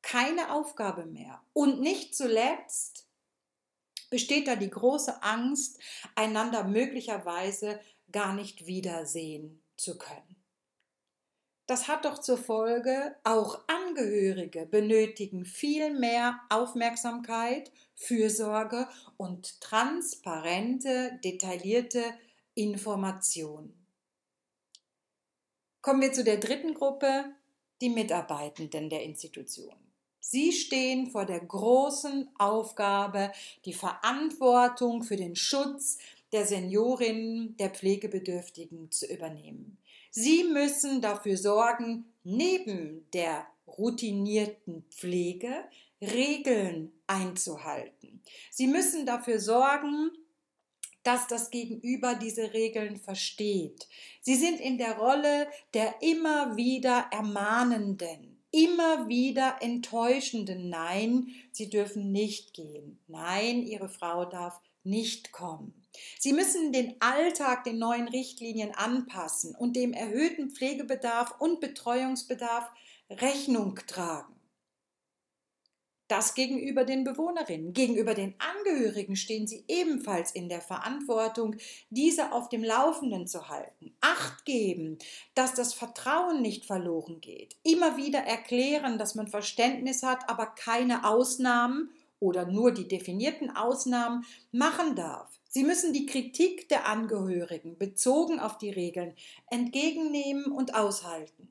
Keine 0.02 0.52
Aufgabe 0.52 1.06
mehr. 1.06 1.42
Und 1.54 1.80
nicht 1.80 2.16
zuletzt 2.16 3.09
besteht 4.10 4.48
da 4.48 4.56
die 4.56 4.70
große 4.70 5.22
Angst, 5.24 5.80
einander 6.16 6.64
möglicherweise 6.64 7.80
gar 8.12 8.34
nicht 8.34 8.66
wiedersehen 8.66 9.62
zu 9.78 9.98
können. 9.98 10.36
Das 11.68 11.88
hat 11.88 12.06
doch 12.06 12.18
zur 12.18 12.40
Folge, 12.40 13.16
auch 13.24 13.60
Angehörige 13.68 14.66
benötigen 14.66 15.46
viel 15.46 15.94
mehr 15.94 16.40
Aufmerksamkeit, 16.50 17.72
Fürsorge 17.94 18.90
und 19.18 19.62
transparente, 19.62 21.20
detaillierte 21.24 22.04
Information. 22.56 23.76
Kommen 25.82 26.02
wir 26.02 26.12
zu 26.12 26.24
der 26.24 26.38
dritten 26.38 26.74
Gruppe, 26.74 27.26
die 27.82 27.90
Mitarbeitenden 27.90 28.90
der 28.90 29.04
Institution. 29.04 29.89
Sie 30.20 30.52
stehen 30.52 31.10
vor 31.12 31.26
der 31.26 31.40
großen 31.40 32.30
Aufgabe, 32.38 33.32
die 33.66 33.74
Verantwortung 33.74 35.04
für 35.04 35.16
den 35.16 35.36
Schutz 35.36 35.98
der 36.32 36.46
Seniorinnen, 36.46 37.58
der 37.58 37.70
Pflegebedürftigen 37.70 38.92
zu 38.92 39.08
übernehmen. 39.08 39.78
Sie 40.12 40.44
müssen 40.44 41.02
dafür 41.02 41.38
sorgen, 41.38 42.06
neben 42.24 43.08
der 43.14 43.48
routinierten 43.68 44.84
Pflege 44.90 45.64
Regeln 46.02 46.92
einzuhalten. 47.08 48.22
Sie 48.52 48.68
müssen 48.68 49.06
dafür 49.06 49.40
sorgen, 49.40 50.12
dass 51.04 51.28
das 51.28 51.50
Gegenüber 51.50 52.16
diese 52.16 52.54
Regeln 52.54 52.98
versteht. 52.98 53.88
Sie 54.22 54.36
sind 54.36 54.60
in 54.60 54.78
der 54.78 54.98
Rolle 54.98 55.48
der 55.74 56.02
immer 56.02 56.56
wieder 56.56 57.08
Ermahnenden 57.12 58.29
immer 58.52 59.08
wieder 59.08 59.58
enttäuschenden 59.62 60.70
Nein, 60.70 61.28
Sie 61.52 61.70
dürfen 61.70 62.12
nicht 62.12 62.54
gehen. 62.54 63.00
Nein, 63.08 63.64
Ihre 63.64 63.90
Frau 63.90 64.26
darf 64.26 64.60
nicht 64.84 65.32
kommen. 65.32 65.74
Sie 66.18 66.34
müssen 66.34 66.72
den 66.72 66.96
Alltag 67.00 67.64
den 67.64 67.80
neuen 67.80 68.08
Richtlinien 68.08 68.72
anpassen 68.74 69.56
und 69.56 69.76
dem 69.76 69.94
erhöhten 69.94 70.52
Pflegebedarf 70.52 71.36
und 71.40 71.60
Betreuungsbedarf 71.60 72.70
Rechnung 73.10 73.76
tragen. 73.88 74.39
Das 76.10 76.34
gegenüber 76.34 76.86
den 76.86 77.04
Bewohnerinnen. 77.04 77.72
Gegenüber 77.72 78.16
den 78.16 78.34
Angehörigen 78.40 79.16
stehen 79.16 79.46
sie 79.46 79.64
ebenfalls 79.68 80.32
in 80.32 80.50
der 80.50 80.60
Verantwortung, 80.60 81.56
diese 81.92 82.32
auf 82.32 82.50
dem 82.50 82.64
Laufenden 82.64 83.28
zu 83.28 83.48
halten. 83.48 83.94
Acht 84.02 84.44
geben, 84.44 84.98
dass 85.36 85.54
das 85.54 85.76
Vertrauen 85.76 86.42
nicht 86.42 86.66
verloren 86.66 87.22
geht. 87.22 87.56
Immer 87.62 87.96
wieder 87.96 88.22
erklären, 88.22 88.98
dass 88.98 89.14
man 89.14 89.28
Verständnis 89.28 90.02
hat, 90.02 90.28
aber 90.28 90.48
keine 90.48 91.08
Ausnahmen 91.08 91.92
oder 92.20 92.48
nur 92.48 92.72
die 92.72 92.88
definierten 92.88 93.56
Ausnahmen 93.56 94.26
machen 94.52 94.96
darf. 94.96 95.30
Sie 95.48 95.64
müssen 95.64 95.94
die 95.94 96.08
Kritik 96.08 96.70
der 96.70 96.88
Angehörigen 96.88 97.78
bezogen 97.78 98.40
auf 98.40 98.58
die 98.58 98.72
Regeln 98.72 99.14
entgegennehmen 99.52 100.46
und 100.46 100.74
aushalten. 100.74 101.50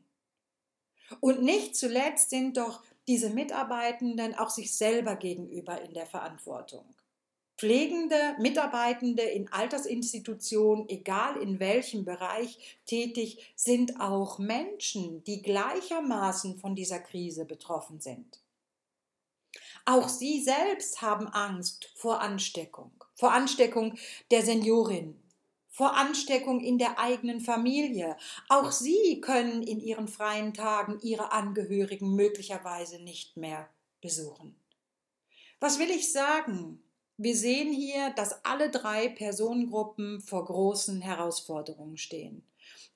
Und 1.21 1.43
nicht 1.43 1.77
zuletzt 1.77 2.31
sind 2.31 2.57
doch 2.57 2.83
diese 3.09 3.31
Mitarbeitenden 3.31 4.35
auch 4.37 4.51
sich 4.51 4.73
selber 4.77 5.17
gegenüber 5.17 5.81
in 5.81 5.95
der 5.95 6.07
Verantwortung. 6.07 6.85
Pflegende, 7.57 8.37
Mitarbeitende 8.39 9.23
in 9.23 9.53
Altersinstitutionen, 9.53 10.89
egal 10.89 11.43
in 11.43 11.59
welchem 11.59 12.05
Bereich 12.05 12.79
tätig, 12.87 13.53
sind 13.57 14.01
auch 14.01 14.39
Menschen, 14.39 15.25
die 15.25 15.43
gleichermaßen 15.43 16.59
von 16.59 16.77
dieser 16.77 17.01
Krise 17.01 17.45
betroffen 17.45 18.01
sind. 18.01 18.41
Auch 19.85 20.09
sie 20.09 20.41
selbst 20.41 21.03
haben 21.03 21.27
Angst 21.29 21.91
vor 21.97 22.21
Ansteckung, 22.21 22.93
vor 23.15 23.33
Ansteckung 23.33 23.99
der 24.31 24.43
Seniorin, 24.43 25.19
vor 25.79 25.97
Ansteckung 25.97 26.59
in 26.59 26.77
der 26.77 26.99
eigenen 26.99 27.41
Familie. 27.41 28.17
Auch 28.49 28.73
sie 28.73 29.21
können 29.21 29.63
in 29.63 29.79
ihren 29.79 30.09
freien 30.09 30.53
Tagen 30.53 30.99
ihre 31.03 31.31
Angehörigen 31.31 32.17
möglicherweise 32.17 32.99
nicht 32.99 33.37
mehr 33.37 33.69
besuchen. 34.01 34.57
Was 35.61 35.79
will 35.79 35.89
ich 35.91 36.11
sagen? 36.11 36.83
Wir 37.17 37.37
sehen 37.37 37.73
hier, 37.73 38.11
dass 38.11 38.45
alle 38.45 38.71
drei 38.71 39.09
Personengruppen 39.09 40.21
vor 40.21 40.47
großen 40.47 41.01
Herausforderungen 41.01 41.97
stehen. 41.97 42.43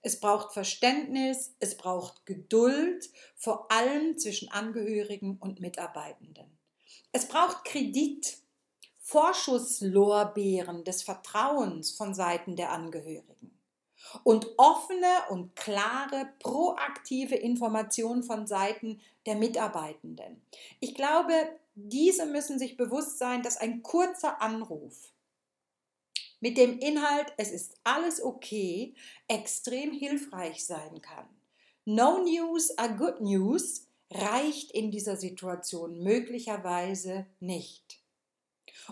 es 0.00 0.18
braucht 0.18 0.52
Verständnis, 0.52 1.54
es 1.60 1.76
braucht 1.76 2.26
Geduld, 2.26 3.10
vor 3.36 3.70
allem 3.70 4.18
zwischen 4.18 4.48
Angehörigen 4.50 5.36
und 5.38 5.60
Mitarbeitenden. 5.60 6.58
Es 7.12 7.28
braucht 7.28 7.64
Kredit, 7.64 8.41
Vorschusslorbeeren 9.02 10.84
des 10.84 11.02
Vertrauens 11.02 11.90
von 11.90 12.14
Seiten 12.14 12.56
der 12.56 12.70
Angehörigen 12.72 13.58
und 14.24 14.46
offene 14.58 15.06
und 15.30 15.54
klare, 15.56 16.28
proaktive 16.38 17.34
Informationen 17.34 18.22
von 18.22 18.46
Seiten 18.46 19.00
der 19.26 19.34
Mitarbeitenden. 19.36 20.40
Ich 20.80 20.94
glaube, 20.94 21.32
diese 21.74 22.26
müssen 22.26 22.58
sich 22.58 22.76
bewusst 22.76 23.18
sein, 23.18 23.42
dass 23.42 23.56
ein 23.56 23.82
kurzer 23.82 24.40
Anruf 24.40 25.12
mit 26.40 26.56
dem 26.56 26.78
Inhalt, 26.78 27.32
es 27.36 27.50
ist 27.50 27.76
alles 27.84 28.22
okay, 28.22 28.94
extrem 29.28 29.92
hilfreich 29.92 30.64
sein 30.64 31.00
kann. 31.00 31.28
No 31.84 32.18
news 32.18 32.76
are 32.78 32.96
good 32.96 33.20
news 33.20 33.86
reicht 34.10 34.72
in 34.72 34.90
dieser 34.90 35.16
Situation 35.16 36.02
möglicherweise 36.02 37.26
nicht. 37.40 38.01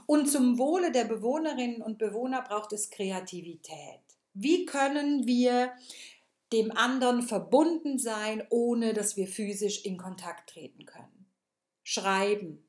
Und 0.06 0.26
zum 0.26 0.58
Wohle 0.58 0.92
der 0.92 1.04
Bewohnerinnen 1.04 1.82
und 1.82 1.98
Bewohner 1.98 2.42
braucht 2.42 2.72
es 2.72 2.90
Kreativität. 2.90 4.00
Wie 4.34 4.64
können 4.64 5.26
wir 5.26 5.72
dem 6.52 6.70
anderen 6.76 7.22
verbunden 7.22 7.98
sein, 7.98 8.42
ohne 8.50 8.92
dass 8.92 9.16
wir 9.16 9.26
physisch 9.26 9.84
in 9.84 9.96
Kontakt 9.96 10.50
treten 10.50 10.86
können? 10.86 11.26
Schreiben, 11.82 12.64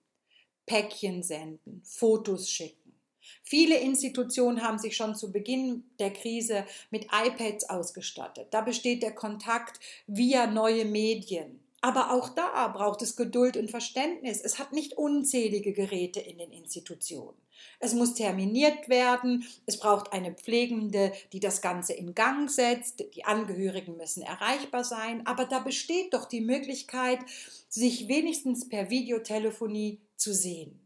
Päckchen 0.66 1.24
senden, 1.24 1.82
Fotos 1.84 2.50
schicken. 2.50 2.82
Viele 3.44 3.78
Institutionen 3.80 4.62
haben 4.62 4.80
sich 4.80 4.96
schon 4.96 5.16
zu 5.16 5.32
Beginn 5.32 5.84
der 6.00 6.12
Krise 6.12 6.66
mit 6.90 7.06
iPads 7.06 7.70
ausgestattet. 7.70 8.48
Da 8.52 8.62
besteht 8.62 9.04
der 9.04 9.14
Kontakt 9.14 9.80
via 10.08 10.48
neue 10.48 10.86
Medien. 10.86 11.61
Aber 11.82 12.12
auch 12.12 12.30
da 12.30 12.68
braucht 12.68 13.02
es 13.02 13.16
Geduld 13.16 13.58
und 13.58 13.72
Verständnis. 13.72 14.40
Es 14.40 14.60
hat 14.60 14.72
nicht 14.72 14.94
unzählige 14.94 15.74
Geräte 15.74 16.20
in 16.20 16.38
den 16.38 16.52
Institutionen. 16.52 17.38
Es 17.80 17.96
muss 17.96 18.14
terminiert 18.14 18.88
werden. 18.88 19.46
Es 19.66 19.80
braucht 19.80 20.14
eine 20.14 20.34
Pflegende, 20.34 21.12
die 21.34 21.40
das 21.40 21.62
Ganze 21.62 21.94
in 21.94 22.14
Gang 22.14 22.50
setzt. 22.50 23.04
Die 23.16 23.26
Angehörigen 23.26 23.98
müssen 23.98 24.22
erreichbar 24.22 24.84
sein. 24.84 25.26
Aber 25.26 25.46
da 25.46 25.60
besteht 25.60 26.14
doch 26.14 26.26
die 26.26 26.42
Möglichkeit, 26.42 27.20
sich 27.68 28.08
wenigstens 28.08 28.70
per 28.70 28.92
Videotelefonie 28.92 30.00
zu 30.18 30.34
sehen. 30.34 30.81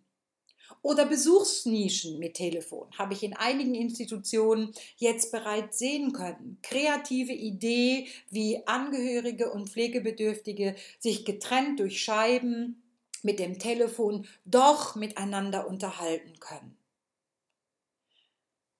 Oder 0.81 1.05
Besuchsnischen 1.05 2.19
mit 2.19 2.35
Telefon 2.35 2.87
habe 2.97 3.13
ich 3.13 3.23
in 3.23 3.33
einigen 3.33 3.75
Institutionen 3.75 4.73
jetzt 4.97 5.31
bereits 5.31 5.79
sehen 5.79 6.13
können. 6.13 6.59
Kreative 6.61 7.33
Idee, 7.33 8.07
wie 8.29 8.65
Angehörige 8.67 9.51
und 9.51 9.69
Pflegebedürftige 9.69 10.75
sich 10.99 11.25
getrennt 11.25 11.79
durch 11.79 12.01
Scheiben 12.01 12.83
mit 13.23 13.39
dem 13.39 13.57
Telefon 13.57 14.27
doch 14.45 14.95
miteinander 14.95 15.67
unterhalten 15.67 16.39
können. 16.39 16.77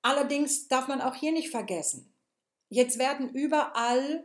Allerdings 0.04 0.68
darf 0.68 0.88
man 0.88 1.02
auch 1.02 1.16
hier 1.16 1.32
nicht 1.32 1.50
vergessen, 1.50 2.14
jetzt 2.70 3.00
werden 3.00 3.30
überall 3.34 4.24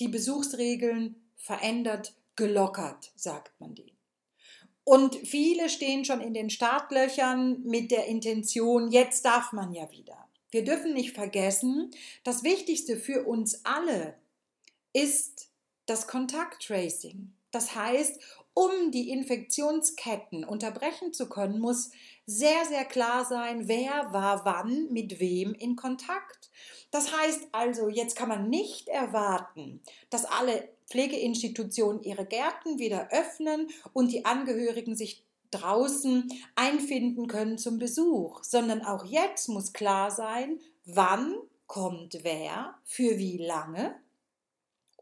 die 0.00 0.08
Besuchsregeln 0.08 1.14
verändert, 1.36 2.14
gelockert, 2.34 3.12
sagt 3.14 3.60
man 3.60 3.76
die. 3.76 3.91
Und 4.84 5.14
viele 5.16 5.68
stehen 5.68 6.04
schon 6.04 6.20
in 6.20 6.34
den 6.34 6.50
Startlöchern 6.50 7.62
mit 7.62 7.90
der 7.90 8.06
Intention, 8.06 8.90
jetzt 8.90 9.24
darf 9.24 9.52
man 9.52 9.72
ja 9.72 9.90
wieder. 9.90 10.28
Wir 10.50 10.64
dürfen 10.64 10.92
nicht 10.92 11.14
vergessen, 11.14 11.90
das 12.24 12.42
Wichtigste 12.42 12.96
für 12.96 13.24
uns 13.24 13.64
alle 13.64 14.18
ist 14.92 15.48
das 15.86 16.06
Kontakttracing. 16.06 17.32
Das 17.50 17.74
heißt, 17.74 18.20
um 18.54 18.90
die 18.90 19.10
Infektionsketten 19.10 20.44
unterbrechen 20.44 21.12
zu 21.12 21.28
können, 21.28 21.58
muss 21.58 21.90
sehr, 22.26 22.64
sehr 22.66 22.84
klar 22.84 23.24
sein, 23.24 23.68
wer 23.68 24.12
war 24.12 24.44
wann 24.44 24.92
mit 24.92 25.20
wem 25.20 25.54
in 25.54 25.76
Kontakt. 25.76 26.50
Das 26.90 27.16
heißt 27.16 27.48
also, 27.52 27.88
jetzt 27.88 28.16
kann 28.16 28.28
man 28.28 28.50
nicht 28.50 28.88
erwarten, 28.88 29.82
dass 30.10 30.26
alle 30.26 30.68
Pflegeinstitutionen 30.88 32.02
ihre 32.02 32.26
Gärten 32.26 32.78
wieder 32.78 33.08
öffnen 33.10 33.68
und 33.92 34.12
die 34.12 34.24
Angehörigen 34.24 34.96
sich 34.96 35.24
draußen 35.50 36.32
einfinden 36.54 37.26
können 37.28 37.58
zum 37.58 37.78
Besuch, 37.78 38.42
sondern 38.42 38.82
auch 38.82 39.04
jetzt 39.04 39.48
muss 39.48 39.72
klar 39.72 40.10
sein, 40.10 40.58
wann 40.84 41.36
kommt 41.66 42.18
wer, 42.22 42.74
für 42.84 43.18
wie 43.18 43.38
lange 43.38 43.94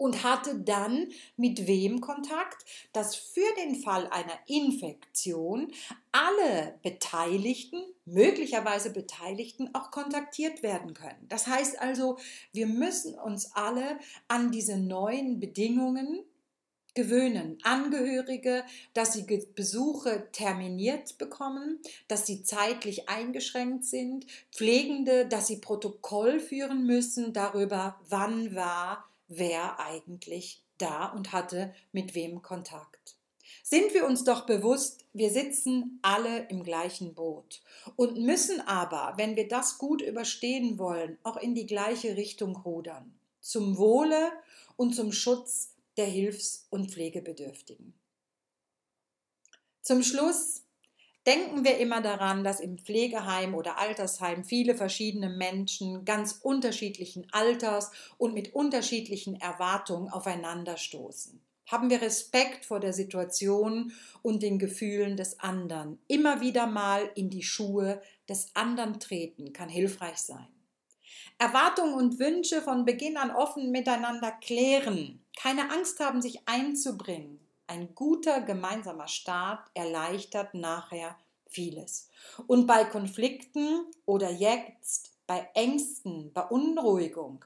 und 0.00 0.24
hatte 0.24 0.58
dann 0.58 1.08
mit 1.36 1.66
wem 1.66 2.00
Kontakt, 2.00 2.64
dass 2.94 3.14
für 3.14 3.54
den 3.58 3.74
Fall 3.74 4.06
einer 4.06 4.38
Infektion 4.46 5.70
alle 6.10 6.78
Beteiligten, 6.82 7.82
möglicherweise 8.06 8.94
Beteiligten, 8.94 9.68
auch 9.74 9.90
kontaktiert 9.90 10.62
werden 10.62 10.94
können. 10.94 11.26
Das 11.28 11.46
heißt 11.46 11.78
also, 11.78 12.16
wir 12.50 12.66
müssen 12.66 13.14
uns 13.14 13.52
alle 13.54 13.98
an 14.26 14.50
diese 14.50 14.78
neuen 14.78 15.38
Bedingungen 15.38 16.24
gewöhnen. 16.94 17.58
Angehörige, 17.62 18.64
dass 18.94 19.12
sie 19.12 19.26
Besuche 19.54 20.28
terminiert 20.32 21.18
bekommen, 21.18 21.78
dass 22.08 22.24
sie 22.26 22.42
zeitlich 22.42 23.10
eingeschränkt 23.10 23.84
sind. 23.84 24.24
Pflegende, 24.50 25.26
dass 25.26 25.46
sie 25.46 25.58
Protokoll 25.58 26.40
führen 26.40 26.86
müssen 26.86 27.34
darüber, 27.34 28.00
wann 28.08 28.54
war 28.54 29.09
wer 29.30 29.80
eigentlich 29.80 30.62
da 30.76 31.06
und 31.06 31.32
hatte 31.32 31.74
mit 31.92 32.14
wem 32.14 32.42
Kontakt. 32.42 33.16
Sind 33.62 33.94
wir 33.94 34.06
uns 34.06 34.24
doch 34.24 34.46
bewusst, 34.46 35.06
wir 35.12 35.30
sitzen 35.30 35.98
alle 36.02 36.48
im 36.48 36.62
gleichen 36.62 37.14
Boot 37.14 37.62
und 37.96 38.18
müssen 38.18 38.60
aber, 38.60 39.14
wenn 39.16 39.36
wir 39.36 39.48
das 39.48 39.78
gut 39.78 40.02
überstehen 40.02 40.78
wollen, 40.78 41.18
auch 41.22 41.36
in 41.36 41.54
die 41.54 41.66
gleiche 41.66 42.16
Richtung 42.16 42.56
rudern. 42.56 43.14
Zum 43.40 43.78
Wohle 43.78 44.32
und 44.76 44.94
zum 44.94 45.12
Schutz 45.12 45.74
der 45.96 46.06
Hilfs- 46.06 46.66
und 46.70 46.90
Pflegebedürftigen. 46.90 47.94
Zum 49.82 50.02
Schluss 50.02 50.62
Denken 51.30 51.64
wir 51.64 51.78
immer 51.78 52.00
daran, 52.00 52.42
dass 52.42 52.58
im 52.58 52.76
Pflegeheim 52.76 53.54
oder 53.54 53.78
Altersheim 53.78 54.42
viele 54.42 54.74
verschiedene 54.74 55.28
Menschen 55.28 56.04
ganz 56.04 56.40
unterschiedlichen 56.42 57.24
Alters 57.30 57.92
und 58.18 58.34
mit 58.34 58.52
unterschiedlichen 58.52 59.40
Erwartungen 59.40 60.08
aufeinanderstoßen. 60.08 61.40
Haben 61.68 61.88
wir 61.88 62.02
Respekt 62.02 62.64
vor 62.64 62.80
der 62.80 62.92
Situation 62.92 63.92
und 64.22 64.42
den 64.42 64.58
Gefühlen 64.58 65.16
des 65.16 65.38
anderen. 65.38 66.00
Immer 66.08 66.40
wieder 66.40 66.66
mal 66.66 67.08
in 67.14 67.30
die 67.30 67.44
Schuhe 67.44 68.02
des 68.28 68.50
anderen 68.54 68.98
treten 68.98 69.52
kann 69.52 69.68
hilfreich 69.68 70.16
sein. 70.16 70.48
Erwartungen 71.38 71.94
und 71.94 72.18
Wünsche 72.18 72.60
von 72.60 72.84
Beginn 72.84 73.16
an 73.16 73.30
offen 73.30 73.70
miteinander 73.70 74.32
klären. 74.32 75.24
Keine 75.40 75.70
Angst 75.70 76.00
haben, 76.00 76.20
sich 76.22 76.40
einzubringen. 76.46 77.38
Ein 77.70 77.94
guter 77.94 78.40
gemeinsamer 78.40 79.06
Start 79.06 79.70
erleichtert 79.74 80.54
nachher 80.54 81.16
vieles. 81.46 82.08
Und 82.48 82.66
bei 82.66 82.82
Konflikten 82.84 83.86
oder 84.06 84.28
jetzt 84.28 85.12
bei 85.28 85.48
Ängsten, 85.54 86.32
Beunruhigung, 86.32 87.44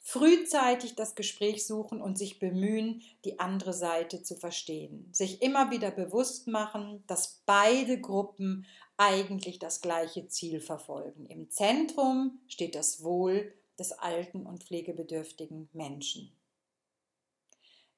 frühzeitig 0.00 0.96
das 0.96 1.14
Gespräch 1.14 1.64
suchen 1.64 2.02
und 2.02 2.18
sich 2.18 2.40
bemühen, 2.40 3.02
die 3.24 3.38
andere 3.38 3.72
Seite 3.72 4.20
zu 4.24 4.34
verstehen. 4.34 5.08
Sich 5.12 5.42
immer 5.42 5.70
wieder 5.70 5.92
bewusst 5.92 6.48
machen, 6.48 7.04
dass 7.06 7.40
beide 7.46 8.00
Gruppen 8.00 8.66
eigentlich 8.96 9.60
das 9.60 9.80
gleiche 9.80 10.26
Ziel 10.26 10.60
verfolgen. 10.60 11.24
Im 11.26 11.52
Zentrum 11.52 12.40
steht 12.48 12.74
das 12.74 13.04
Wohl 13.04 13.54
des 13.78 13.92
alten 13.92 14.44
und 14.44 14.64
pflegebedürftigen 14.64 15.68
Menschen. 15.72 16.35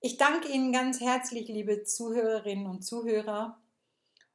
Ich 0.00 0.16
danke 0.16 0.48
Ihnen 0.48 0.72
ganz 0.72 1.00
herzlich, 1.00 1.48
liebe 1.48 1.82
Zuhörerinnen 1.82 2.68
und 2.68 2.82
Zuhörer, 2.82 3.60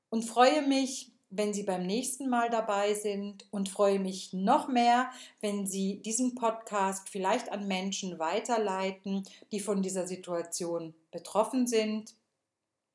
und 0.10 0.23
freue 0.23 0.67
mich, 0.67 1.13
wenn 1.30 1.54
Sie 1.54 1.63
beim 1.63 1.88
nächsten 1.88 2.30
Mal 2.30 2.49
dabei 2.49 2.93
sind 2.93 3.47
und 3.49 3.69
freue 3.69 3.97
mich 3.97 4.34
noch 4.34 4.67
mehr, 4.67 5.10
wenn 5.39 5.65
Sie 5.65 6.02
diesen 6.02 6.36
Podcast 6.36 7.08
vielleicht 7.08 7.49
an 7.49 7.65
Menschen 7.65 8.19
weiterleiten, 8.19 9.23
die 9.54 9.62
von 9.62 9.82
dieser 9.82 10.06
Situation 10.06 10.93
betroffen 11.12 11.65
sind 11.65 12.13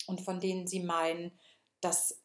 und 0.06 0.20
von 0.20 0.38
denen 0.38 0.66
Sie 0.66 0.80
meinen, 0.80 1.32
dass 1.80 2.20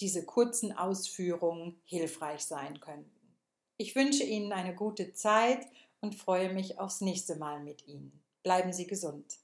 diese 0.00 0.26
kurzen 0.26 0.72
Ausführungen 0.76 1.80
hilfreich 1.84 2.40
sein 2.40 2.80
könnten. 2.80 3.36
Ich 3.76 3.94
wünsche 3.94 4.24
Ihnen 4.24 4.52
eine 4.52 4.74
gute 4.74 5.12
Zeit 5.12 5.68
und 6.00 6.16
freue 6.16 6.52
mich 6.52 6.80
aufs 6.80 7.00
nächste 7.00 7.36
Mal 7.36 7.60
mit 7.60 7.86
Ihnen. 7.86 8.24
Bleiben 8.42 8.72
Sie 8.72 8.88
gesund. 8.88 9.38